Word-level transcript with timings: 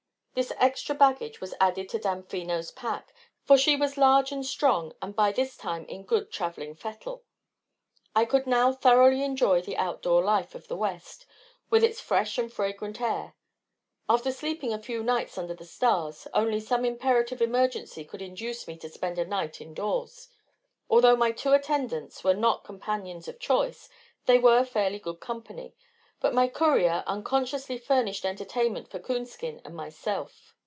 This 0.33 0.53
extra 0.59 0.95
baggage 0.95 1.41
was 1.41 1.53
added 1.59 1.89
to 1.89 1.99
Damfino's 1.99 2.71
pack, 2.71 3.13
for 3.43 3.57
she 3.57 3.75
was 3.75 3.97
large 3.97 4.31
and 4.31 4.45
strong, 4.45 4.93
and 5.01 5.13
by 5.13 5.33
this 5.33 5.57
time 5.57 5.85
in 5.87 6.03
good 6.03 6.31
traveling 6.31 6.73
fettle. 6.73 7.25
I 8.15 8.23
could 8.23 8.47
now 8.47 8.71
thoroughly 8.71 9.23
enjoy 9.23 9.61
the 9.61 9.75
outdoor 9.75 10.23
life 10.23 10.55
of 10.55 10.69
the 10.69 10.77
West, 10.77 11.25
with 11.69 11.83
its 11.83 11.99
fresh 11.99 12.37
and 12.37 12.51
fragrant 12.51 13.01
air; 13.01 13.35
after 14.07 14.31
sleeping 14.31 14.71
a 14.71 14.79
few 14.81 15.03
nights 15.03 15.37
under 15.37 15.53
the 15.53 15.65
stars, 15.65 16.25
only 16.33 16.61
some 16.61 16.85
imperative 16.85 17.41
emergency 17.41 18.05
could 18.05 18.21
induce 18.21 18.69
me 18.69 18.77
to 18.77 18.87
spend 18.87 19.19
a 19.19 19.25
night 19.25 19.59
indoors. 19.59 20.29
Although 20.89 21.17
my 21.17 21.33
two 21.33 21.51
attendants 21.51 22.23
were 22.23 22.33
not 22.33 22.63
companions 22.63 23.27
of 23.27 23.37
choice 23.37 23.89
they 24.27 24.39
were 24.39 24.63
fairly 24.63 24.97
good 24.97 25.19
company, 25.19 25.75
but 26.19 26.35
my 26.35 26.47
courier 26.47 27.03
unconsciously 27.07 27.79
furnished 27.79 28.25
entertainment 28.25 28.87
for 28.87 28.99
Coonskin 28.99 29.59
and 29.65 29.73
myself. 29.75 30.53